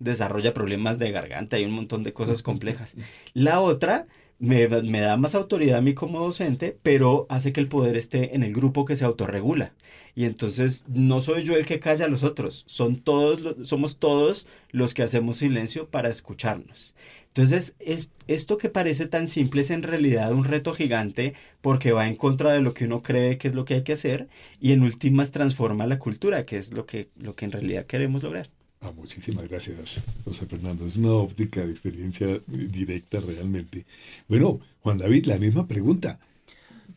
[0.00, 2.96] desarrolla problemas de garganta y un montón de cosas complejas.
[3.34, 4.06] La otra
[4.38, 8.34] me, me, da más autoridad a mí como docente, pero hace que el poder esté
[8.36, 9.74] en el grupo que se autorregula.
[10.14, 14.46] Y entonces no soy yo el que calla a los otros, son todos, somos todos
[14.70, 16.94] los que hacemos silencio para escucharnos.
[17.28, 22.08] Entonces, es, esto que parece tan simple es en realidad un reto gigante porque va
[22.08, 24.28] en contra de lo que uno cree que es lo que hay que hacer
[24.60, 28.24] y en últimas transforma la cultura, que es lo que, lo que en realidad queremos
[28.24, 28.50] lograr.
[28.80, 30.86] Ah, muchísimas gracias, José Fernando.
[30.86, 33.84] Es una óptica de experiencia directa realmente.
[34.28, 36.20] Bueno, Juan David, la misma pregunta.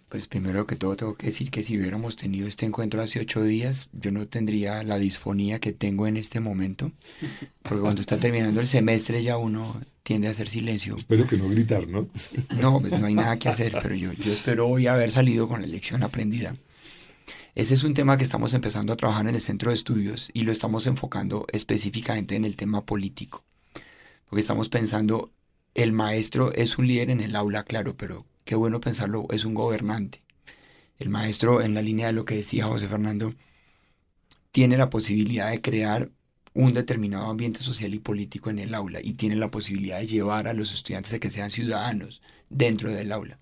[0.09, 3.43] Pues primero que todo tengo que decir que si hubiéramos tenido este encuentro hace ocho
[3.43, 6.91] días, yo no tendría la disfonía que tengo en este momento.
[7.63, 10.97] Porque cuando está terminando el semestre ya uno tiende a hacer silencio.
[10.97, 12.09] Espero que no gritar, ¿no?
[12.59, 15.61] No, pues no hay nada que hacer, pero yo, yo espero hoy haber salido con
[15.61, 16.55] la lección aprendida.
[17.53, 20.43] Ese es un tema que estamos empezando a trabajar en el centro de estudios y
[20.43, 23.43] lo estamos enfocando específicamente en el tema político.
[24.29, 25.33] Porque estamos pensando,
[25.75, 29.53] el maestro es un líder en el aula, claro, pero qué bueno pensarlo, es un
[29.53, 30.23] gobernante.
[30.97, 33.33] El maestro, en la línea de lo que decía José Fernando,
[34.51, 36.09] tiene la posibilidad de crear
[36.53, 40.47] un determinado ambiente social y político en el aula y tiene la posibilidad de llevar
[40.47, 43.39] a los estudiantes a que sean ciudadanos dentro del aula.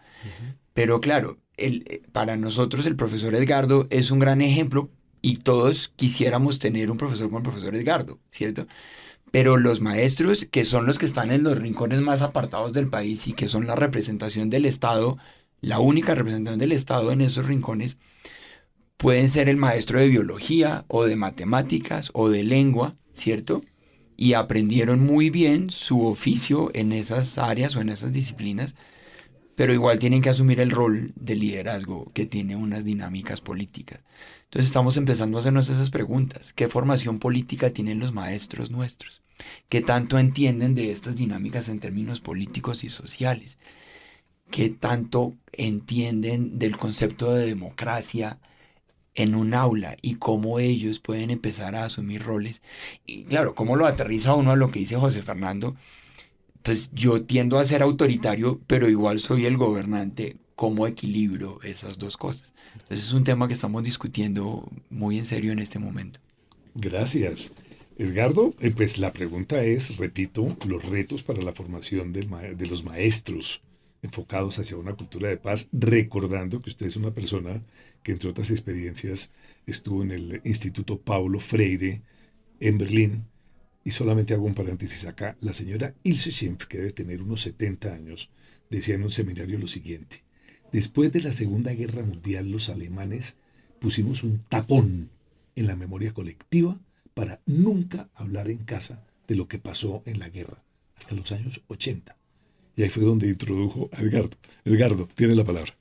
[0.79, 4.89] Pero claro, el, para nosotros el profesor Edgardo es un gran ejemplo
[5.21, 8.65] y todos quisiéramos tener un profesor como el profesor Edgardo, ¿cierto?
[9.29, 13.27] Pero los maestros, que son los que están en los rincones más apartados del país
[13.27, 15.17] y que son la representación del Estado,
[15.59, 17.97] la única representación del Estado en esos rincones,
[18.95, 23.63] pueden ser el maestro de biología o de matemáticas o de lengua, ¿cierto?
[24.15, 28.75] Y aprendieron muy bien su oficio en esas áreas o en esas disciplinas
[29.59, 33.99] pero igual tienen que asumir el rol de liderazgo que tiene unas dinámicas políticas.
[34.45, 36.53] Entonces estamos empezando a hacernos esas preguntas.
[36.53, 39.19] ¿Qué formación política tienen los maestros nuestros?
[39.67, 43.57] ¿Qué tanto entienden de estas dinámicas en términos políticos y sociales?
[44.49, 48.39] ¿Qué tanto entienden del concepto de democracia
[49.13, 52.61] en un aula y cómo ellos pueden empezar a asumir roles?
[53.05, 55.75] Y claro, ¿cómo lo aterriza uno a lo que dice José Fernando?
[56.63, 60.37] Pues yo tiendo a ser autoritario, pero igual soy el gobernante.
[60.55, 62.51] ¿Cómo equilibro esas dos cosas?
[62.73, 66.19] Entonces es un tema que estamos discutiendo muy en serio en este momento.
[66.75, 67.51] Gracias.
[67.97, 73.61] Edgardo, eh, pues la pregunta es, repito, los retos para la formación de los maestros
[74.01, 77.61] enfocados hacia una cultura de paz, recordando que usted es una persona
[78.03, 79.31] que entre otras experiencias
[79.65, 82.01] estuvo en el Instituto Paulo Freire
[82.59, 83.25] en Berlín,
[83.83, 87.93] y solamente hago un paréntesis acá, la señora Ilse Schimpf, que debe tener unos 70
[87.93, 88.29] años,
[88.69, 90.23] decía en un seminario lo siguiente,
[90.71, 93.39] después de la Segunda Guerra Mundial los alemanes
[93.79, 95.09] pusimos un tapón
[95.55, 96.77] en la memoria colectiva
[97.13, 100.57] para nunca hablar en casa de lo que pasó en la guerra,
[100.97, 102.15] hasta los años 80.
[102.75, 104.37] Y ahí fue donde introdujo Edgardo.
[104.63, 105.73] Edgardo, tiene la palabra.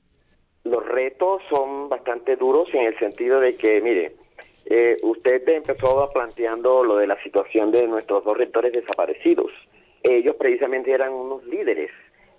[0.65, 4.17] Los retos son bastante duros en el sentido de que, mire,
[4.71, 9.51] eh, usted empezó planteando lo de la situación de nuestros dos rectores desaparecidos.
[10.03, 11.91] Ellos precisamente eran unos líderes.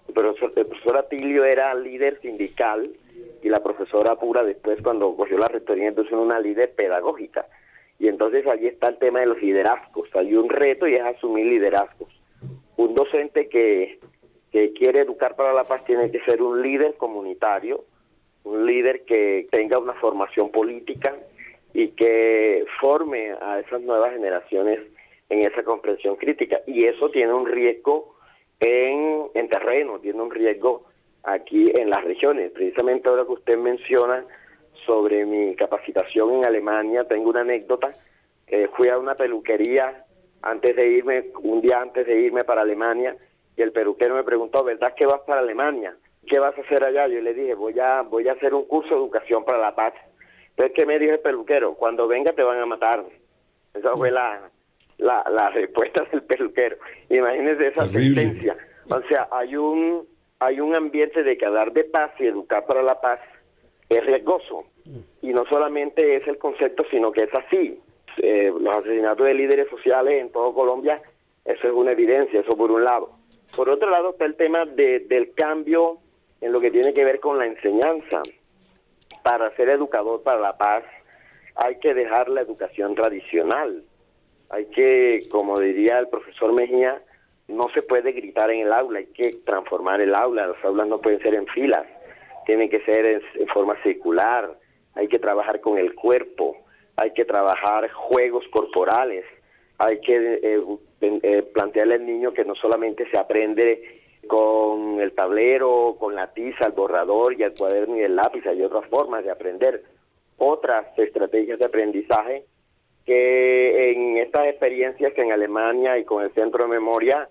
[0.08, 2.88] El profesor, Atilio era líder sindical
[3.42, 7.48] y la profesora Pura después cuando cogió la rectoría entonces una líder pedagógica.
[7.98, 10.08] Y entonces allí está el tema de los liderazgos.
[10.16, 12.10] Hay un reto y es asumir liderazgos.
[12.78, 14.00] Un docente que,
[14.52, 17.86] que quiere educar para la paz tiene que ser un líder comunitario,
[18.44, 21.16] un líder que tenga una formación política
[21.74, 24.80] y que forme a esas nuevas generaciones
[25.30, 26.62] en esa comprensión crítica.
[26.66, 28.16] Y eso tiene un riesgo
[28.60, 30.86] en, en terreno, tiene un riesgo
[31.24, 32.52] aquí en las regiones.
[32.52, 34.26] Precisamente ahora que usted menciona
[34.86, 37.90] sobre mi capacitación en Alemania, tengo una anécdota.
[38.76, 40.06] fui a una peluquería
[40.42, 43.16] antes de irme, un día antes de irme para Alemania,
[43.56, 45.96] y el peluquero me preguntó, ¿verdad que vas para Alemania?
[46.26, 47.08] ¿Qué vas a hacer allá?
[47.08, 49.94] Yo le dije, voy a, voy a hacer un curso de educación para la paz.
[50.60, 51.74] Entonces, ¿qué me dijo el peluquero?
[51.76, 53.06] Cuando venga te van a matar.
[53.74, 54.42] Esa fue la,
[54.98, 56.76] la, la respuesta del peluquero.
[57.10, 58.58] Imagínense esa sentencia.
[58.90, 60.06] O sea, hay un
[60.42, 63.22] hay un ambiente de quedar de paz y educar para la paz
[63.88, 64.66] es riesgoso.
[65.22, 67.80] Y no solamente es el concepto, sino que es así.
[68.18, 71.02] Eh, los asesinatos de líderes sociales en todo Colombia,
[71.46, 73.12] eso es una evidencia, eso por un lado.
[73.56, 76.00] Por otro lado está el tema de, del cambio
[76.42, 78.22] en lo que tiene que ver con la enseñanza.
[79.30, 80.84] Para ser educador para la paz
[81.54, 83.84] hay que dejar la educación tradicional.
[84.50, 87.00] Hay que, como diría el profesor Mejía,
[87.48, 91.00] no se puede gritar en el aula, hay que transformar el aula, las aulas no
[91.00, 91.86] pueden ser en filas,
[92.48, 94.50] tienen que ser en, forma circular,
[94.96, 96.58] hay que trabajar con el cuerpo,
[96.96, 99.26] hay que trabajar juegos corporales,
[99.78, 100.64] hay que eh,
[101.02, 103.99] eh, plantearle al niño que no solamente se aprende
[104.30, 108.62] con el tablero, con la tiza, el borrador y el cuaderno y el lápiz, hay
[108.62, 109.84] otras formas de aprender,
[110.38, 112.46] otras estrategias de aprendizaje
[113.06, 117.28] que en estas experiencias que en Alemania y con el Centro de Memoria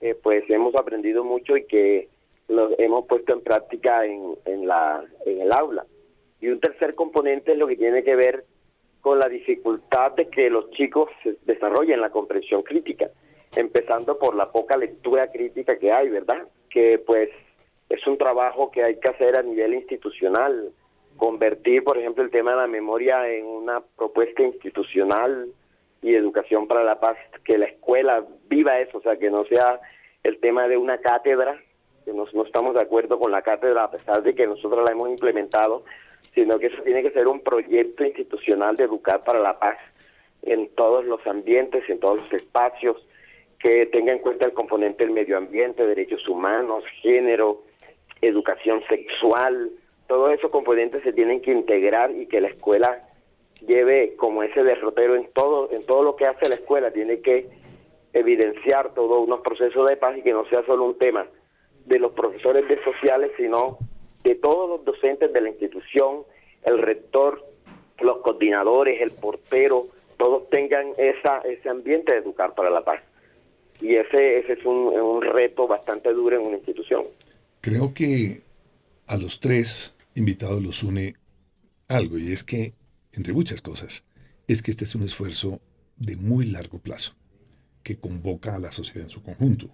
[0.00, 2.08] eh, pues hemos aprendido mucho y que
[2.48, 5.84] lo hemos puesto en práctica en, en, la, en el aula.
[6.40, 8.44] Y un tercer componente es lo que tiene que ver
[9.02, 11.10] con la dificultad de que los chicos
[11.44, 13.10] desarrollen la comprensión crítica,
[13.56, 16.46] empezando por la poca lectura crítica que hay, ¿verdad?
[16.68, 17.30] Que pues
[17.88, 20.70] es un trabajo que hay que hacer a nivel institucional,
[21.16, 25.48] convertir, por ejemplo, el tema de la memoria en una propuesta institucional
[26.02, 29.80] y educación para la paz, que la escuela viva eso, o sea, que no sea
[30.22, 31.60] el tema de una cátedra,
[32.04, 34.92] que no, no estamos de acuerdo con la cátedra a pesar de que nosotros la
[34.92, 35.84] hemos implementado,
[36.34, 39.78] sino que eso tiene que ser un proyecto institucional de educar para la paz
[40.42, 43.04] en todos los ambientes, en todos los espacios,
[43.60, 47.62] que tenga en cuenta el componente del medio ambiente, derechos humanos, género,
[48.22, 49.70] educación sexual,
[50.08, 53.00] todos esos componentes se tienen que integrar y que la escuela
[53.66, 57.48] lleve como ese derrotero en todo, en todo lo que hace la escuela, tiene que
[58.12, 61.26] evidenciar todos unos procesos de paz y que no sea solo un tema
[61.84, 63.78] de los profesores de sociales, sino
[64.24, 66.24] de todos los docentes de la institución,
[66.64, 67.44] el rector,
[68.00, 73.00] los coordinadores, el portero, todos tengan esa, ese ambiente de educar para la paz.
[73.80, 77.04] Y ese, ese es un, un reto bastante duro en una institución.
[77.60, 78.42] Creo que
[79.06, 81.14] a los tres invitados los une
[81.88, 82.74] algo, y es que
[83.12, 84.04] entre muchas cosas,
[84.46, 85.60] es que este es un esfuerzo
[85.96, 87.14] de muy largo plazo,
[87.82, 89.70] que convoca a la sociedad en su conjunto.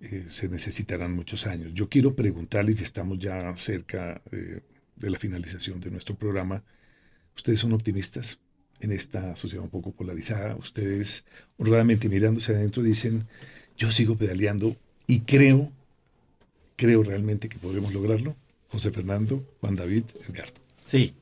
[0.00, 1.72] Eh, se necesitarán muchos años.
[1.74, 4.60] Yo quiero preguntarles, y estamos ya cerca eh,
[4.96, 6.64] de la finalización de nuestro programa,
[7.34, 8.40] ¿ustedes son optimistas
[8.80, 10.56] en esta sociedad un poco polarizada?
[10.56, 11.24] ¿Ustedes
[11.58, 13.26] honradamente mirándose adentro dicen,
[13.76, 15.72] yo sigo pedaleando y creo,
[16.76, 18.36] creo realmente que podremos lograrlo?
[18.68, 20.60] José Fernando, Juan David, Edgardo.
[20.80, 21.14] Sí,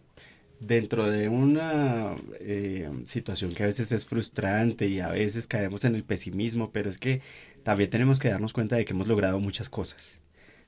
[0.60, 5.94] dentro de una eh, situación que a veces es frustrante y a veces caemos en
[5.94, 7.20] el pesimismo, pero es que
[7.62, 10.20] también tenemos que darnos cuenta de que hemos logrado muchas cosas.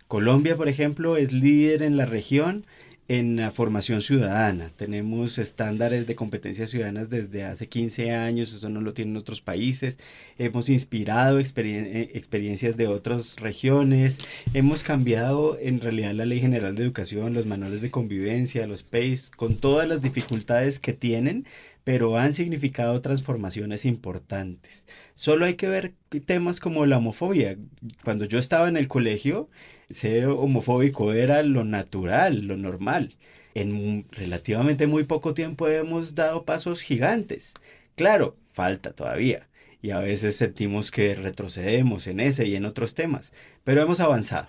[0.09, 2.64] Colombia, por ejemplo, es líder en la región
[3.08, 4.70] en la formación ciudadana.
[4.76, 9.98] Tenemos estándares de competencias ciudadanas desde hace 15 años, eso no lo tienen otros países.
[10.38, 14.18] Hemos inspirado eh, experiencias de otras regiones.
[14.54, 19.30] Hemos cambiado en realidad la Ley General de Educación, los manuales de convivencia, los PACE,
[19.36, 21.46] con todas las dificultades que tienen,
[21.84, 24.86] pero han significado transformaciones importantes.
[25.14, 25.94] Solo hay que ver
[26.24, 27.57] temas como la homofobia.
[28.02, 29.48] Cuando yo estaba en el colegio,
[29.91, 33.14] ser homofóbico era lo natural, lo normal.
[33.55, 37.55] En relativamente muy poco tiempo hemos dado pasos gigantes.
[37.97, 39.49] Claro, falta todavía.
[39.82, 43.32] Y a veces sentimos que retrocedemos en ese y en otros temas,
[43.64, 44.49] pero hemos avanzado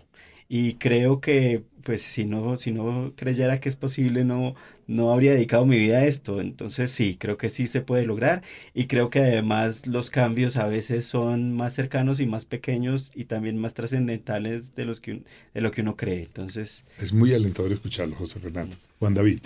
[0.49, 4.55] y creo que pues si no si no creyera que es posible no
[4.87, 6.39] no habría dedicado mi vida a esto.
[6.41, 8.43] Entonces sí creo que sí se puede lograr
[8.73, 13.25] y creo que además los cambios a veces son más cercanos y más pequeños y
[13.25, 15.23] también más trascendentales de los que
[15.53, 16.23] de lo que uno cree.
[16.23, 18.75] Entonces es muy alentador escucharlo José Fernando.
[18.99, 19.39] Juan David.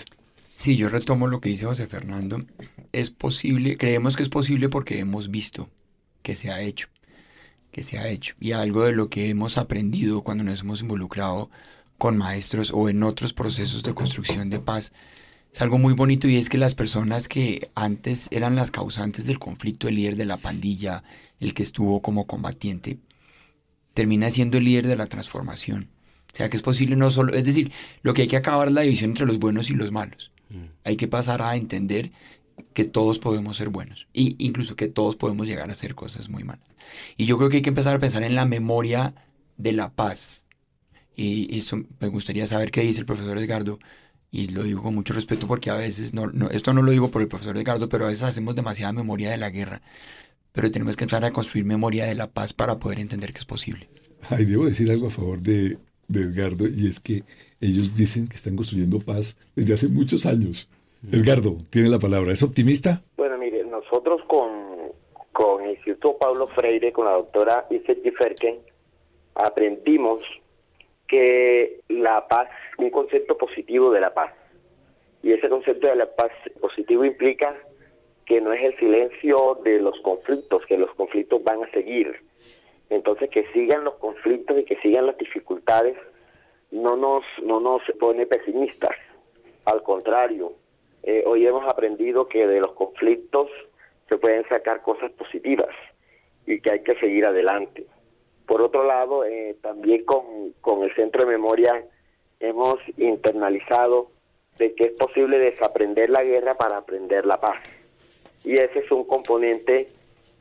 [0.56, 2.40] Sí, yo retomo lo que dice José Fernando.
[2.92, 5.72] Es posible, creemos que es posible porque hemos visto
[6.22, 6.88] que se ha hecho
[7.72, 11.50] que se ha hecho y algo de lo que hemos aprendido cuando nos hemos involucrado
[11.98, 14.92] con maestros o en otros procesos de construcción de paz
[15.54, 19.38] es algo muy bonito y es que las personas que antes eran las causantes del
[19.38, 21.04] conflicto, el líder de la pandilla,
[21.40, 23.00] el que estuvo como combatiente,
[23.94, 25.90] termina siendo el líder de la transformación.
[26.34, 28.74] O sea que es posible no solo, es decir, lo que hay que acabar es
[28.74, 30.32] la división entre los buenos y los malos.
[30.50, 30.68] Mm.
[30.86, 32.12] Hay que pasar a entender
[32.74, 36.44] que todos podemos ser buenos e incluso que todos podemos llegar a hacer cosas muy
[36.44, 36.66] malas.
[37.18, 39.14] Y yo creo que hay que empezar a pensar en la memoria
[39.58, 40.46] de la paz.
[41.16, 43.80] Y eso me gustaría saber qué dice el profesor Edgardo.
[44.32, 47.12] Y lo digo con mucho respeto porque a veces, no, no, esto no lo digo
[47.12, 49.82] por el profesor Edgardo, pero a veces hacemos demasiada memoria de la guerra.
[50.54, 53.46] Pero tenemos que empezar a construir memoria de la paz para poder entender que es
[53.46, 53.90] posible.
[54.30, 57.24] Ay, debo decir algo a favor de, de Edgardo y es que
[57.60, 60.68] ellos dicen que están construyendo paz desde hace muchos años.
[61.10, 62.32] Edgardo, tiene la palabra.
[62.32, 63.02] ¿Es optimista?
[63.18, 64.72] Bueno, mire, nosotros con
[65.32, 68.60] con el Instituto Pablo Freire, con la doctora Iseti Ferken,
[69.36, 70.24] aprendimos
[71.08, 74.34] que la paz, un concepto positivo de la paz.
[75.24, 77.56] Y ese concepto de la paz positivo implica
[78.26, 82.24] que no es el silencio de los conflictos, que los conflictos van a seguir.
[82.90, 85.98] Entonces que sigan los conflictos y que sigan las dificultades
[86.72, 88.96] no nos, no nos pone pesimistas.
[89.66, 90.54] Al contrario,
[91.04, 93.50] eh, hoy hemos aprendido que de los conflictos
[94.10, 95.74] se pueden sacar cosas positivas
[96.46, 97.86] y que hay que seguir adelante.
[98.46, 101.86] Por otro lado, eh, también con, con el Centro de Memoria
[102.40, 104.10] hemos internalizado
[104.58, 107.64] de que es posible desaprender la guerra para aprender la paz.
[108.44, 109.88] Y ese es un componente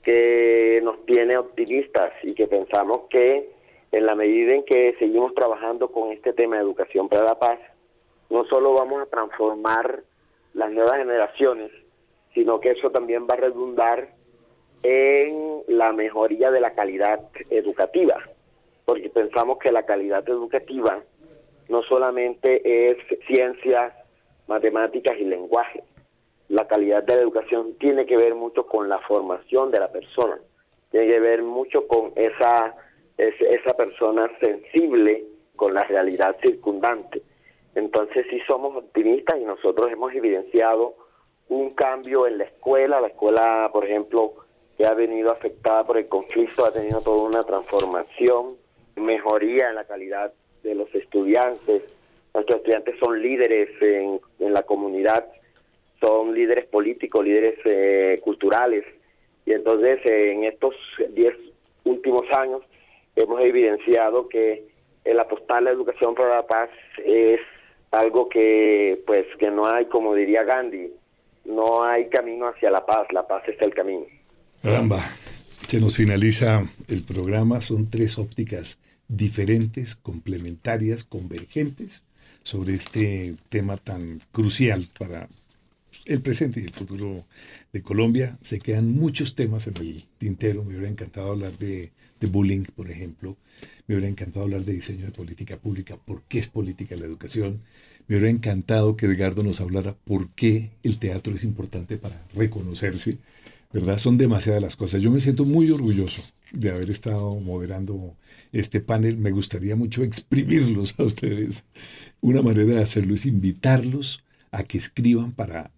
[0.02, 3.50] que nos tiene optimistas y que pensamos que
[3.92, 7.58] en la medida en que seguimos trabajando con este tema de educación para la paz,
[8.30, 10.02] no solo vamos a transformar
[10.54, 11.70] las nuevas generaciones,
[12.34, 14.08] sino que eso también va a redundar
[14.82, 17.20] en la mejoría de la calidad
[17.50, 18.16] educativa,
[18.84, 21.02] porque pensamos que la calidad educativa
[21.68, 23.94] no solamente es ciencias,
[24.48, 25.82] matemáticas y lenguaje.
[26.48, 30.38] La calidad de la educación tiene que ver mucho con la formación de la persona,
[30.90, 32.74] tiene que ver mucho con esa,
[33.16, 35.24] esa persona sensible
[35.54, 37.22] con la realidad circundante.
[37.80, 40.94] Entonces sí somos optimistas y nosotros hemos evidenciado
[41.48, 43.00] un cambio en la escuela.
[43.00, 44.34] La escuela, por ejemplo,
[44.76, 48.56] que ha venido afectada por el conflicto, ha tenido toda una transformación,
[48.96, 50.30] mejoría en la calidad
[50.62, 51.82] de los estudiantes.
[52.34, 54.20] Nuestros estudiantes son líderes en,
[54.52, 55.26] la comunidad,
[56.02, 58.84] son líderes políticos, líderes eh, culturales.
[59.46, 60.74] Y entonces en estos
[61.14, 61.34] diez
[61.84, 62.60] últimos años
[63.16, 64.68] hemos evidenciado que
[65.02, 66.68] el apostar a la educación para la paz
[67.02, 67.40] es
[67.90, 70.90] algo que pues que no hay como diría Gandhi
[71.44, 74.04] no hay camino hacia la paz, la paz es el camino.
[74.62, 75.02] Caramba,
[75.66, 78.78] se nos finaliza el programa, son tres ópticas
[79.08, 82.04] diferentes, complementarias, convergentes
[82.42, 85.28] sobre este tema tan crucial para
[86.06, 87.26] el presente y el futuro
[87.72, 88.38] de Colombia.
[88.40, 90.64] Se quedan muchos temas en el tintero.
[90.64, 93.36] Me hubiera encantado hablar de, de, bullying, por ejemplo.
[93.86, 97.60] Me hubiera encantado hablar de diseño de política pública, por qué es política la educación.
[98.06, 103.18] Me hubiera encantado que Edgardo nos hablara por qué el teatro es importante para reconocerse.
[103.72, 103.98] ¿Verdad?
[103.98, 105.00] Son demasiadas las cosas.
[105.00, 106.22] Yo me siento muy orgulloso
[106.52, 108.16] de haber estado moderando
[108.50, 109.16] este panel.
[109.16, 111.66] Me gustaría mucho exprimirlos a ustedes.
[112.20, 115.70] Una manera de hacerlo es invitarlos a que escriban para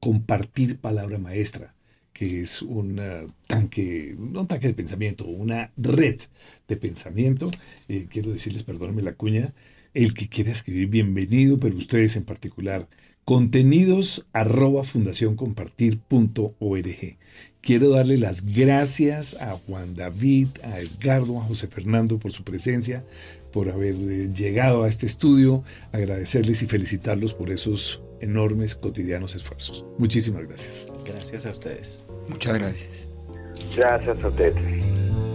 [0.00, 1.74] compartir palabra maestra,
[2.12, 3.00] que es un
[3.46, 6.20] tanque, no un tanque de pensamiento, una red
[6.66, 7.50] de pensamiento.
[7.88, 9.52] Eh, quiero decirles, perdónenme la cuña,
[9.94, 12.88] el que quiera escribir, bienvenido, pero ustedes en particular,
[13.24, 17.18] contenidos arroba fundacioncompartir.org.
[17.60, 23.04] Quiero darle las gracias a Juan David, a Edgardo, a José Fernando por su presencia,
[23.56, 29.86] por haber eh, llegado a este estudio, agradecerles y felicitarlos por esos enormes cotidianos esfuerzos.
[29.96, 30.92] Muchísimas gracias.
[31.06, 32.02] Gracias a ustedes.
[32.28, 33.08] Muchas gracias.
[33.74, 35.25] Gracias a ustedes.